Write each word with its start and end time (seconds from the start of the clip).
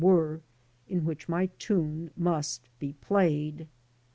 ^ 0.01 0.03
were, 0.03 0.41
in 0.89 1.05
which 1.05 1.29
my 1.29 1.45
tune 1.59 2.09
must 2.17 2.67
be 2.79 2.93
played. 2.93 3.67